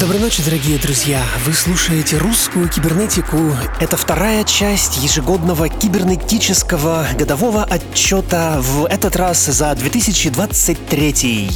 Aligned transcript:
Доброй 0.00 0.18
ночи, 0.18 0.42
дорогие 0.42 0.78
друзья! 0.78 1.22
Вы 1.44 1.52
слушаете 1.52 2.16
«Русскую 2.16 2.70
кибернетику». 2.70 3.36
Это 3.80 3.98
вторая 3.98 4.44
часть 4.44 4.96
ежегодного 5.04 5.68
кибернетического 5.68 7.06
годового 7.18 7.64
отчета 7.64 8.62
в 8.62 8.86
этот 8.86 9.14
раз 9.16 9.44
за 9.44 9.74
2023. 9.74 11.50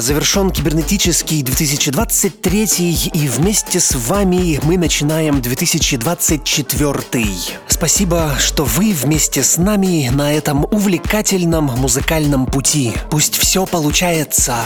Друзья, 0.00 0.14
завершен 0.14 0.50
кибернетический 0.50 1.42
2023 1.42 3.10
и 3.12 3.28
вместе 3.28 3.80
с 3.80 3.94
вами 3.94 4.58
мы 4.62 4.76
начинаем 4.76 5.40
2024. 5.40 7.26
Спасибо, 7.68 8.36
что 8.38 8.64
вы 8.64 8.92
вместе 8.92 9.42
с 9.42 9.56
нами 9.56 10.10
на 10.12 10.32
этом 10.32 10.64
увлекательном 10.64 11.64
музыкальном 11.64 12.46
пути. 12.46 12.92
Пусть 13.10 13.36
все 13.36 13.66
получается. 13.66 14.56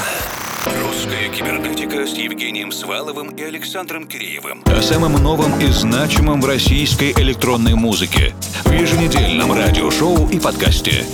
Русская 0.67 1.29
кибернетика 1.29 2.07
с 2.07 2.15
Евгением 2.15 2.73
Сваловым 2.73 3.29
и 3.31 3.43
Александром 3.43 4.07
Киреевым. 4.07 4.63
О 4.65 4.83
самом 4.83 5.15
новом 5.15 5.61
и 5.61 5.67
значимом 5.71 6.41
в 6.41 6.47
российской 6.47 7.13
электронной 7.13 7.75
музыке 7.75 8.35
в 8.65 8.73
еженедельном 8.73 9.53
радиошоу 9.53 10.29
и 10.31 10.39
подкасте. 10.39 11.05